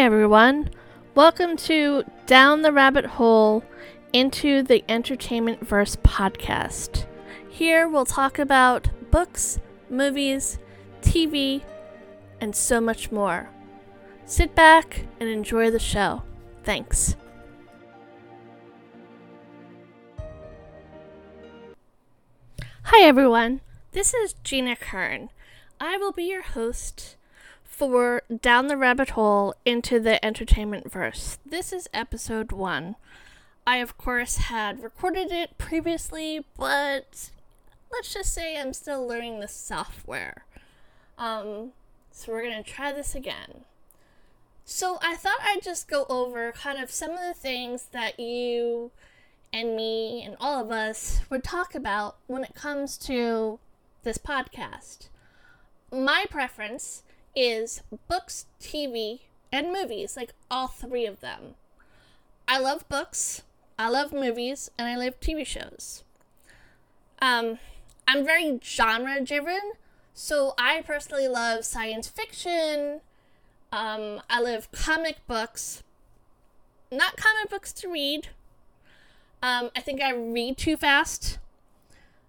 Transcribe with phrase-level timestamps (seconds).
[0.00, 0.70] Everyone.
[1.14, 3.62] Welcome to Down the Rabbit Hole
[4.14, 7.04] into the Entertainment Verse podcast.
[7.50, 9.60] Here we'll talk about books,
[9.90, 10.58] movies,
[11.02, 11.60] TV,
[12.40, 13.50] and so much more.
[14.24, 16.22] Sit back and enjoy the show.
[16.64, 17.14] Thanks.
[22.84, 23.60] Hi, everyone.
[23.92, 25.28] This is Gina Kern.
[25.78, 27.16] I will be your host
[27.80, 31.38] for Down the Rabbit Hole into the Entertainment Verse.
[31.46, 32.96] This is episode one.
[33.66, 37.30] I, of course, had recorded it previously, but
[37.90, 40.44] let's just say I'm still learning the software.
[41.16, 41.72] Um,
[42.10, 43.64] so we're going to try this again.
[44.66, 48.90] So I thought I'd just go over kind of some of the things that you
[49.54, 53.58] and me and all of us would talk about when it comes to
[54.02, 55.08] this podcast.
[55.90, 59.20] My preference is books, TV,
[59.52, 61.54] and movies, like all three of them.
[62.46, 63.42] I love books,
[63.78, 66.04] I love movies, and I love TV shows.
[67.22, 67.58] Um,
[68.06, 69.72] I'm very genre driven,
[70.14, 73.00] so I personally love science fiction.
[73.72, 75.82] Um, I love comic books,
[76.90, 78.28] not comic books to read.
[79.42, 81.38] Um, I think I read too fast,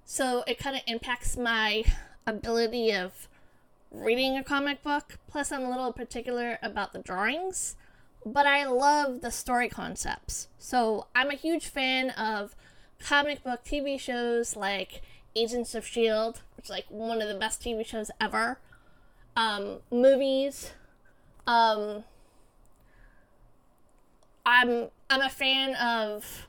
[0.06, 1.84] so it kind of impacts my
[2.28, 3.28] ability of
[3.92, 5.20] reading a comic book.
[5.28, 7.76] Plus, I'm a little particular about the drawings,
[8.26, 10.48] but I love the story concepts.
[10.58, 12.56] So, I'm a huge fan of
[13.00, 15.02] comic book TV shows like
[15.36, 18.60] Agents of S.H.I.E.L.D., which is like one of the best TV shows ever.
[19.36, 20.72] Um, movies.
[21.48, 22.04] Um,
[24.46, 26.48] I'm I'm a fan of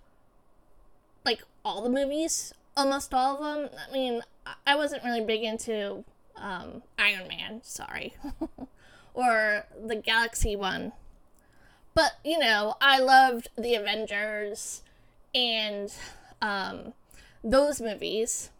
[1.24, 3.70] like all the movies, almost all of them.
[3.88, 4.22] I mean,
[4.66, 6.04] I wasn't really big into
[6.36, 8.14] um, Iron Man, sorry,
[9.14, 10.92] or the Galaxy one.
[11.94, 14.82] But, you know, I loved the Avengers
[15.34, 15.92] and
[16.40, 16.94] um,
[17.44, 18.50] those movies.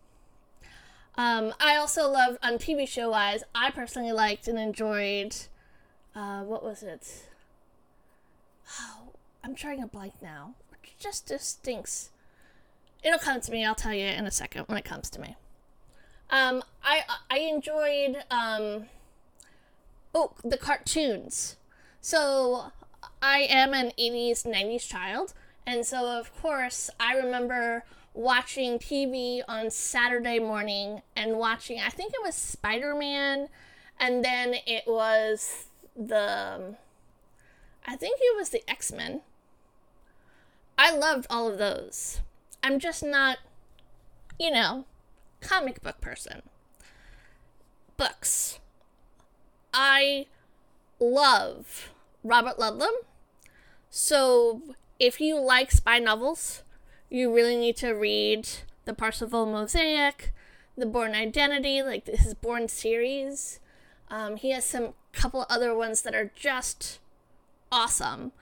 [1.17, 5.37] Um, I also loved, on TV show wise, I personally liked and enjoyed,
[6.15, 7.27] uh, what was it?
[8.81, 9.13] Oh,
[9.45, 10.55] I'm trying a blank now.
[10.99, 12.11] Just stinks.
[13.03, 15.37] It'll come to me, I'll tell you in a second when it comes to me.
[16.33, 18.87] Um, I I enjoyed um,
[20.15, 21.57] oh the cartoons.
[22.01, 22.73] So
[23.21, 25.35] I am an 80s 90s child,
[25.67, 27.85] and so of course I remember
[28.15, 33.49] watching TV on Saturday morning and watching I think it was Spider-Man
[33.99, 35.67] and then it was
[35.97, 36.77] the
[37.87, 39.21] I think it was the X-Men.
[40.79, 42.21] I loved all of those.
[42.63, 43.39] I'm just not
[44.39, 44.85] you know,
[45.43, 46.43] comic book person.
[47.97, 48.59] Books.
[49.75, 50.27] I
[50.99, 51.91] love
[52.23, 52.93] Robert Ludlum.
[53.91, 54.63] So
[54.99, 56.63] if you like spy novels,
[57.11, 58.49] you really need to read
[58.85, 60.33] the Parsifal Mosaic,
[60.77, 63.61] the Bourne Identity, like his Bourne series.
[64.09, 67.01] Um, he has some couple other ones that are just
[67.71, 68.33] awesome.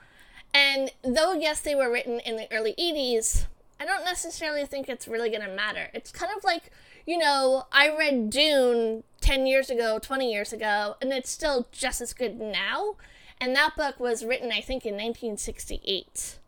[0.53, 3.47] And though, yes, they were written in the early 80s,
[3.81, 5.89] I don't necessarily think it's really going to matter.
[5.95, 6.71] It's kind of like
[7.07, 12.01] you know, I read Dune 10 years ago, 20 years ago, and it's still just
[12.01, 12.97] as good now.
[13.41, 16.39] And that book was written, I think, in 1968.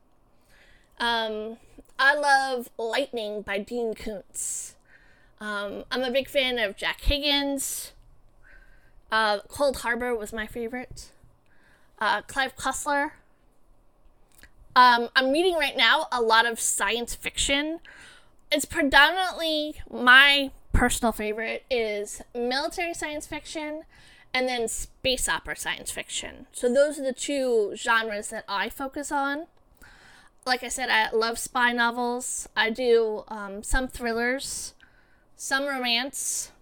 [1.00, 1.56] Um,
[1.98, 4.76] I love Lightning by Dean Koontz.
[5.40, 7.92] Um, I'm a big fan of Jack Higgins.
[9.10, 11.10] Uh, Cold Harbor was my favorite.
[11.98, 13.12] Uh, Clive Cussler.
[14.74, 17.80] Um, I'm reading right now a lot of science fiction
[18.52, 23.84] it's predominantly my personal favorite is military science fiction
[24.34, 26.46] and then space opera science fiction.
[26.52, 29.46] So those are the two genres that I focus on.
[30.44, 32.48] Like I said, I love spy novels.
[32.56, 34.74] I do um, some thrillers,
[35.36, 36.52] some romance.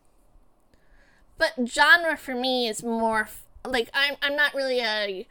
[1.38, 3.28] But genre for me is more
[3.66, 5.26] like I'm I'm not really a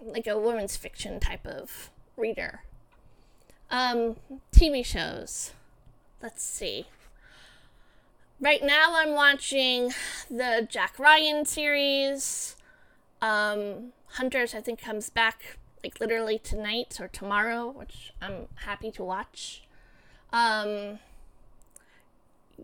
[0.00, 2.62] like a women's fiction type of reader.
[3.70, 4.16] Um,
[4.52, 5.52] TV shows
[6.22, 6.86] let's see.
[8.40, 9.92] Right now, I'm watching
[10.30, 12.56] the Jack Ryan series.
[13.20, 19.04] Um, Hunters, I think, comes back like literally tonight or tomorrow, which I'm happy to
[19.04, 19.62] watch.
[20.32, 20.98] Um,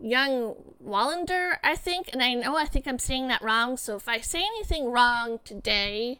[0.01, 0.55] Young
[0.85, 3.77] Wallander, I think, and I know I think I'm saying that wrong.
[3.77, 6.19] So if I say anything wrong today,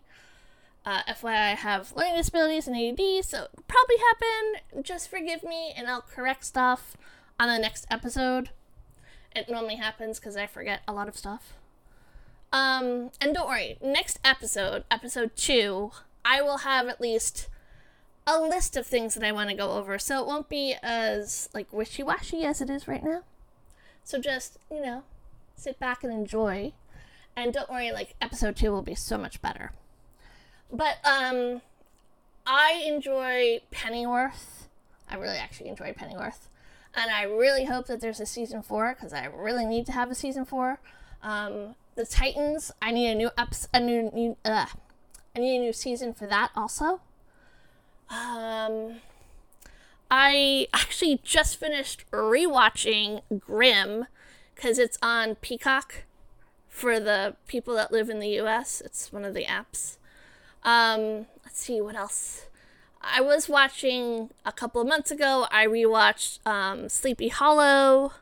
[0.85, 4.83] uh, FYI, I have learning disabilities and ADD, so it probably happen.
[4.83, 6.95] Just forgive me, and I'll correct stuff
[7.39, 8.49] on the next episode.
[9.35, 11.53] It normally happens because I forget a lot of stuff.
[12.53, 15.91] Um, and don't worry, next episode, episode two,
[16.23, 17.49] I will have at least
[18.27, 21.49] a list of things that I want to go over, so it won't be as
[21.53, 23.23] like wishy-washy as it is right now.
[24.03, 25.03] So just, you know,
[25.55, 26.73] sit back and enjoy.
[27.35, 29.71] And don't worry, like episode 2 will be so much better.
[30.71, 31.61] But um
[32.45, 34.67] I enjoy Pennyworth.
[35.09, 36.49] I really actually enjoy Pennyworth.
[36.93, 40.11] And I really hope that there's a season 4 cuz I really need to have
[40.11, 40.79] a season 4.
[41.21, 44.67] Um the Titans, I need a new ups a new, new uh
[45.35, 47.01] I need a new season for that also.
[48.09, 48.97] Um,
[50.09, 54.05] I actually just finished rewatching Grimm
[54.55, 56.03] because it's on Peacock
[56.69, 58.81] for the people that live in the US.
[58.81, 59.97] It's one of the apps.
[60.65, 62.47] Um, let's see what else.
[62.99, 65.47] I was watching a couple of months ago.
[65.51, 68.13] I rewatched um, Sleepy Hollow.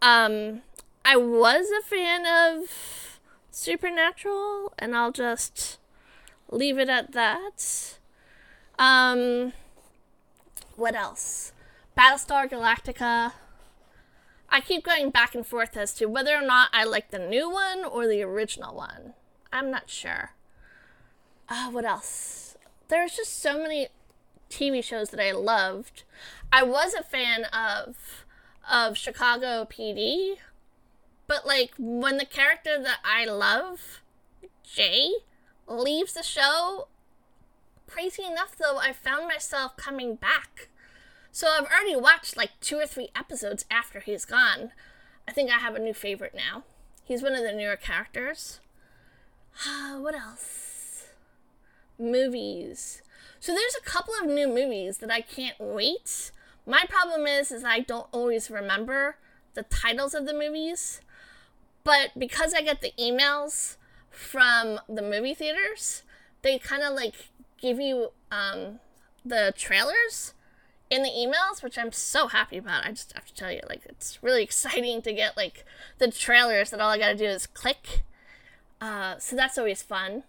[0.00, 0.62] Um,
[1.04, 2.68] I was a fan of
[3.50, 5.78] Supernatural, and I'll just
[6.48, 7.98] leave it at that.
[8.78, 9.52] Um,
[10.76, 11.52] what else?
[11.98, 13.32] Battlestar Galactica.
[14.48, 17.50] I keep going back and forth as to whether or not I like the new
[17.50, 19.14] one or the original one.
[19.52, 20.32] I'm not sure.
[21.48, 22.56] Uh, what else?
[22.88, 23.88] There's just so many
[24.50, 26.04] TV shows that I loved.
[26.52, 28.26] I was a fan of
[28.70, 30.36] of Chicago PD,
[31.26, 34.02] but like when the character that I love,
[34.62, 35.10] Jay,
[35.66, 36.88] leaves the show,
[37.86, 40.68] crazy enough though, I found myself coming back.
[41.32, 44.72] So I've already watched like two or three episodes after he's gone.
[45.26, 46.64] I think I have a new favorite now.
[47.04, 48.60] He's one of the newer characters.
[49.98, 50.71] what else?
[52.02, 53.02] Movies.
[53.38, 56.32] So there's a couple of new movies that I can't wait.
[56.66, 59.16] My problem is is I don't always remember
[59.54, 61.00] the titles of the movies.
[61.84, 63.76] But because I get the emails
[64.10, 66.02] from the movie theaters,
[66.42, 67.14] they kind of like
[67.60, 68.80] give you um,
[69.24, 70.34] the trailers
[70.90, 72.84] in the emails, which I'm so happy about.
[72.84, 75.64] I just have to tell you, like, it's really exciting to get like
[75.98, 78.02] the trailers that all I gotta do is click.
[78.80, 80.24] Uh, so that's always fun.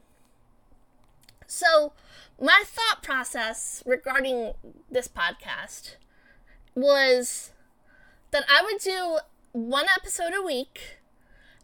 [1.56, 1.94] So,
[2.42, 4.54] my thought process regarding
[4.90, 5.98] this podcast
[6.74, 7.52] was
[8.32, 9.20] that I would do
[9.52, 10.98] one episode a week,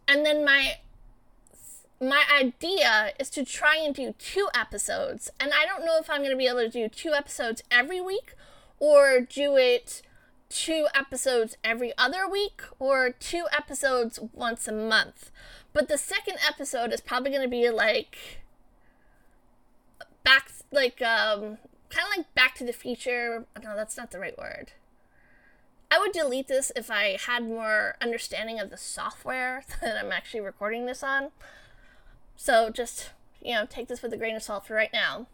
[0.07, 0.77] and then my
[1.99, 5.31] my idea is to try and do two episodes.
[5.39, 7.99] And I don't know if I'm going to be able to do two episodes every
[7.99, 8.35] week
[8.77, 10.03] or do it
[10.49, 15.31] two episodes every other week or two episodes once a month.
[15.73, 18.39] But the second episode is probably going to be like
[20.29, 21.57] back like um
[21.89, 23.45] kind of like back to the future.
[23.63, 24.73] No, that's not the right word.
[25.91, 30.41] I would delete this if I had more understanding of the software that I'm actually
[30.41, 31.31] recording this on.
[32.35, 33.09] So just,
[33.41, 35.25] you know, take this with a grain of salt for right now.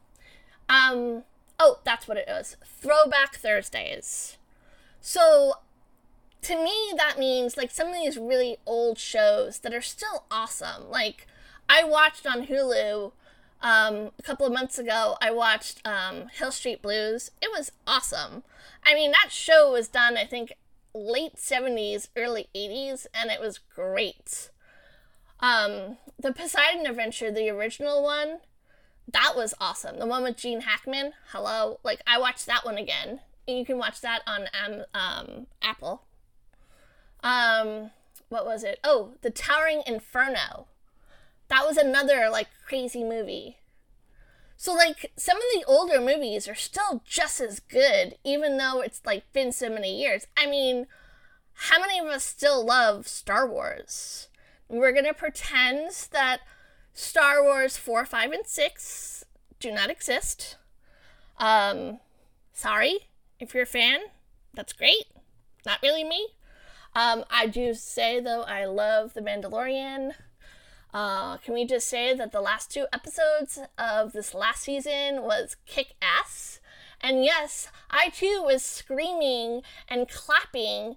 [0.69, 1.23] Um,
[1.59, 2.55] oh, that's what it is.
[2.65, 4.37] Throwback Thursdays.
[5.01, 5.55] So
[6.43, 10.89] to me, that means like some of these really old shows that are still awesome.
[10.89, 11.27] Like
[11.67, 13.11] I watched on Hulu
[13.65, 15.17] um, a couple of months ago.
[15.19, 17.31] I watched um, Hill Street Blues.
[17.41, 18.43] It was awesome.
[18.85, 20.53] I mean, that show was done, I think,
[20.93, 24.51] late 70s, early 80s, and it was great.
[25.39, 28.37] Um, the Poseidon Adventure, the original one,
[29.11, 29.97] that was awesome.
[29.97, 31.79] The one with Gene Hackman, hello.
[31.83, 33.21] Like, I watched that one again.
[33.47, 34.47] You can watch that on
[34.93, 36.03] um, Apple.
[37.23, 37.89] Um,
[38.29, 38.79] what was it?
[38.83, 40.67] Oh, The Towering Inferno.
[41.47, 43.57] That was another, like, crazy movie.
[44.57, 49.01] So, like, some of the older movies are still just as good, even though it's,
[49.05, 50.27] like, been so many years.
[50.37, 50.87] I mean,
[51.53, 54.29] how many of us still love Star Wars?
[54.67, 56.41] We're to pretend that
[56.93, 59.25] Star Wars 4, 5, and 6
[59.59, 60.57] do not exist.
[61.37, 61.99] Um,
[62.53, 63.09] sorry
[63.39, 63.99] if you're a fan.
[64.53, 65.05] That's great.
[65.65, 66.29] Not really me.
[66.95, 70.13] Um, I do say, though, I love The Mandalorian.
[70.95, 75.57] Uh, can we just say that the last two episodes of this last season was
[75.65, 76.61] kick ass?
[77.01, 80.95] And yes, I too was screaming and clapping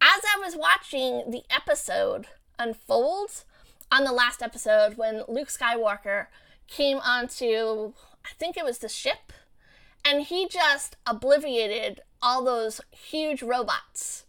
[0.00, 2.26] as I was watching the episode
[2.58, 3.44] unfolds
[3.92, 6.26] on the last episode when Luke Skywalker
[6.66, 7.92] came onto,
[8.24, 9.32] I think it was the ship,
[10.04, 14.26] and he just obliterated all those huge robots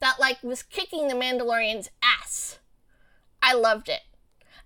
[0.00, 2.60] that like was kicking the Mandalorian's ass.
[3.42, 4.00] I loved it.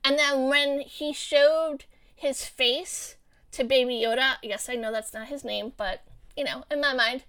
[0.04, 3.16] And then when he showed his face
[3.52, 6.04] to Baby Yoda, yes, I know that's not his name, but
[6.36, 7.24] you know, in my mind,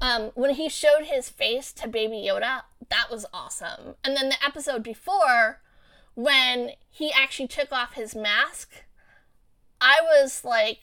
[0.00, 3.94] um, when he showed his face to Baby Yoda, that was awesome.
[4.02, 5.60] And then the episode before,
[6.14, 8.70] when he actually took off his mask,
[9.80, 10.80] I was like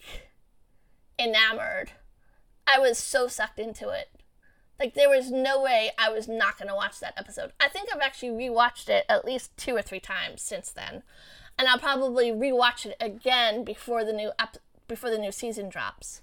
[1.18, 1.92] enamored.
[2.66, 4.08] I was so sucked into it.
[4.82, 7.52] Like there was no way I was not going to watch that episode.
[7.60, 11.04] I think I've actually rewatched it at least two or three times since then.
[11.56, 14.58] And I'll probably rewatch it again before the new ep-
[14.88, 16.22] before the new season drops.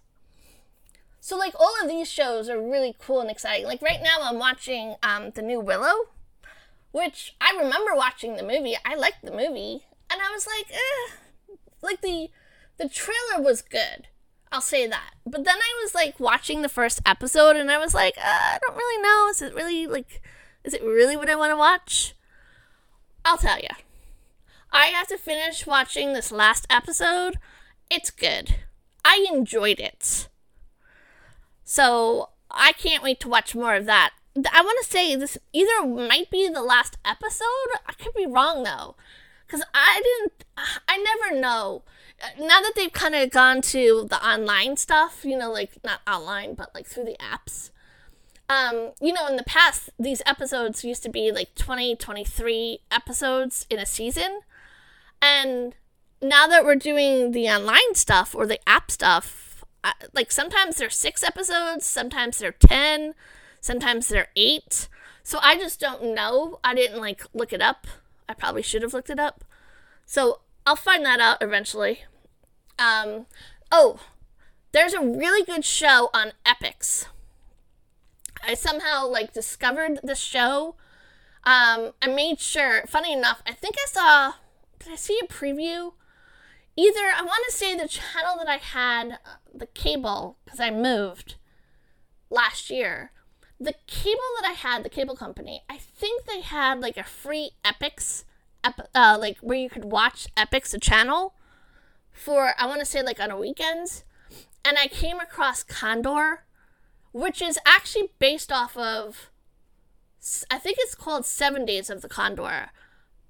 [1.22, 3.66] So like all of these shows are really cool and exciting.
[3.66, 6.10] Like right now I'm watching um, the new Willow,
[6.92, 8.76] which I remember watching the movie.
[8.84, 11.56] I liked the movie, and I was like, eh.
[11.82, 12.30] like the
[12.76, 14.08] the trailer was good.
[14.52, 15.14] I'll say that.
[15.26, 18.58] But then I was like watching the first episode, and I was like, uh, I
[18.62, 19.28] don't really know.
[19.30, 20.22] Is it really like,
[20.64, 22.16] is it really what I want to watch?
[23.24, 23.70] I'll tell you.
[24.72, 27.38] I have to finish watching this last episode.
[27.90, 28.56] It's good.
[29.04, 30.28] I enjoyed it.
[31.64, 34.12] So I can't wait to watch more of that.
[34.36, 37.46] I want to say this either might be the last episode.
[37.86, 38.96] I could be wrong though,
[39.46, 40.46] because I didn't.
[40.88, 41.84] I never know.
[42.38, 46.54] Now that they've kind of gone to the online stuff, you know, like not online,
[46.54, 47.72] but like through the apps.
[48.50, 53.66] Um, you know, in the past, these episodes used to be like 20, 23 episodes
[53.70, 54.42] in a season.
[55.22, 55.76] And
[56.22, 59.64] now that we're doing the online stuff or the app stuff,
[60.14, 63.14] like sometimes they're six episodes, sometimes they're 10,
[63.62, 64.90] sometimes they're eight.
[65.24, 66.60] So I just don't know.
[66.64, 67.88] I didn't like look it up.
[68.28, 69.44] I probably should have looked it up.
[70.06, 72.02] So I'll find that out eventually.
[72.80, 73.26] Um,
[73.72, 74.00] oh,
[74.72, 77.06] there's a really good show on Epix.
[78.42, 80.76] I somehow like discovered the show.
[81.44, 82.84] Um, I made sure.
[82.88, 84.34] Funny enough, I think I saw.
[84.80, 85.92] Did I see a preview?
[86.80, 89.20] either I want to say the channel that I had,
[89.54, 91.36] the cable, because I moved
[92.30, 93.12] last year.
[93.60, 97.52] The cable that I had, the cable company, I think they had like a free
[97.66, 98.24] Epix,
[98.64, 101.34] uh, like where you could watch Epix, the channel,
[102.20, 104.04] for I want to say like on a weekend.
[104.66, 106.44] And I came across Condor,
[107.12, 109.32] which is actually based off of,
[110.52, 112.70] I think it's called Seven Days of the Condor.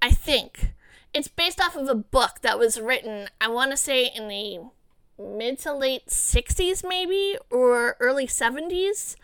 [0.02, 0.72] I think
[1.14, 4.70] it's based off of a book that was written, I want to say, in the
[5.22, 9.16] mid to late 60s, maybe, or early 70s.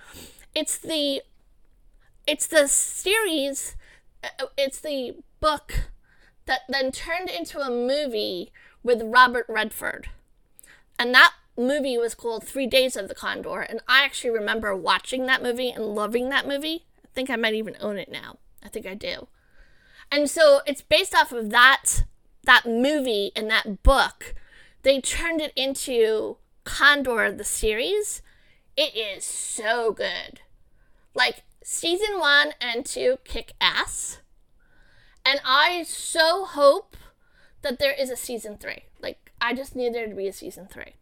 [0.54, 1.23] It's the
[2.26, 3.76] it's the series
[4.25, 5.90] uh, it's the book
[6.46, 8.52] that then turned into a movie
[8.83, 10.09] with Robert Redford.
[10.99, 13.61] And that movie was called Three Days of the Condor.
[13.61, 16.85] And I actually remember watching that movie and loving that movie.
[17.04, 18.38] I think I might even own it now.
[18.62, 19.28] I think I do.
[20.11, 22.04] And so it's based off of that
[22.45, 24.35] that movie and that book.
[24.83, 28.23] They turned it into Condor the series.
[28.76, 30.40] It is so good.
[31.14, 34.21] Like season 1 and 2 kick ass.
[35.25, 36.97] And I so hope
[37.62, 38.84] that there is a season 3.
[39.00, 40.94] Like I just need there to be a season 3.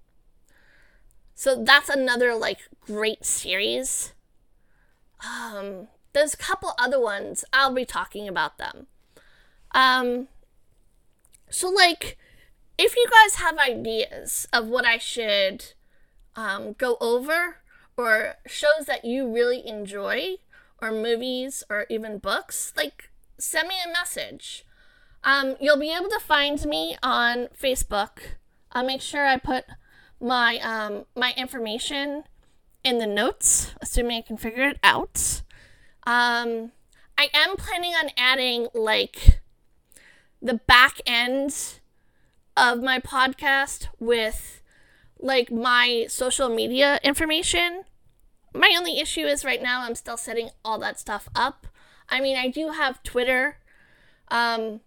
[1.34, 4.12] So that's another like great series.
[5.24, 7.44] Um there's a couple other ones.
[7.52, 8.86] I'll be talking about them.
[9.72, 10.28] Um,
[11.50, 12.16] so, like,
[12.78, 15.72] if you guys have ideas of what I should
[16.36, 17.58] um, go over,
[17.96, 20.36] or shows that you really enjoy,
[20.80, 24.64] or movies, or even books, like, send me a message.
[25.24, 28.18] Um, you'll be able to find me on Facebook.
[28.72, 29.64] I'll make sure I put
[30.20, 32.24] my um, my information
[32.84, 35.42] in the notes, assuming I can figure it out.
[36.06, 36.72] Um,
[37.16, 39.40] I am planning on adding like
[40.42, 41.80] the back end
[42.56, 44.62] of my podcast with
[45.18, 47.84] like my social media information.
[48.54, 51.66] My only issue is right now I'm still setting all that stuff up.
[52.10, 53.56] I mean, I do have Twitter.
[54.28, 54.80] Um,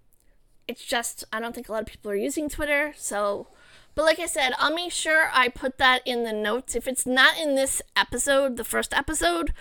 [0.68, 3.48] it's just I don't think a lot of people are using Twitter, so
[3.96, 6.76] but like I said, I'll make sure I put that in the notes.
[6.76, 9.54] If it's not in this episode, the first episode,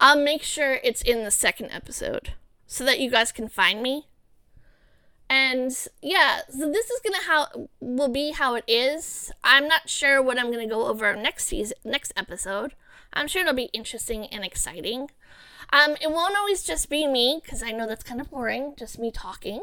[0.00, 2.32] I'll make sure it's in the second episode
[2.66, 4.08] so that you guys can find me.
[5.30, 5.70] And
[6.02, 9.30] yeah, so this is gonna how will be how it is.
[9.44, 12.74] I'm not sure what I'm gonna go over next season, next episode.
[13.12, 15.10] I'm sure it'll be interesting and exciting.
[15.72, 18.98] Um, it won't always just be me because I know that's kind of boring, just
[18.98, 19.62] me talking.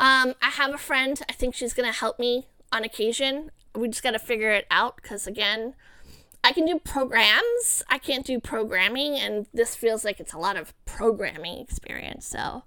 [0.00, 1.20] Um, I have a friend.
[1.28, 3.50] I think she's gonna help me on occasion.
[3.74, 5.74] We just gotta figure it out because again,
[6.42, 7.82] I can do programs.
[7.90, 12.26] I can't do programming, and this feels like it's a lot of programming experience.
[12.26, 12.64] So,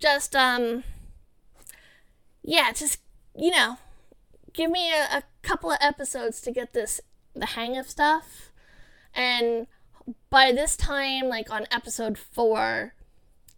[0.00, 0.82] just um
[2.42, 2.98] yeah, just,
[3.36, 3.78] you know,
[4.52, 7.00] give me a, a couple of episodes to get this,
[7.34, 8.50] the hang of stuff.
[9.14, 9.68] And
[10.28, 12.94] by this time, like on episode four,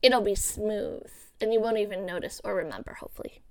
[0.02, 3.42] it'll be smooth and you won't even notice or remember, hopefully.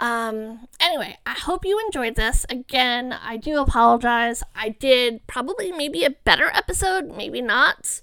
[0.00, 2.44] Um, anyway, I hope you enjoyed this.
[2.48, 4.42] Again, I do apologize.
[4.54, 8.00] I did probably maybe a better episode, maybe not.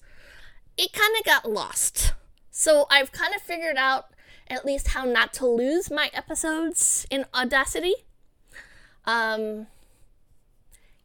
[0.77, 2.13] It kind of got lost.
[2.49, 4.05] So I've kind of figured out
[4.47, 7.95] at least how not to lose my episodes in Audacity.
[9.05, 9.67] Um,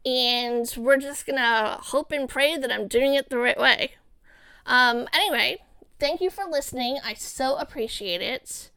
[0.04, 3.92] and we're just gonna hope and pray that I'm doing it the right way.
[4.66, 5.58] Um, anyway,
[5.98, 6.98] thank you for listening.
[7.04, 8.70] I so appreciate it.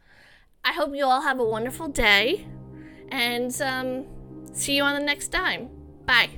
[0.63, 2.47] I hope you all have a wonderful day
[3.09, 4.05] and um,
[4.53, 5.69] see you on the next time.
[6.05, 6.29] Bye.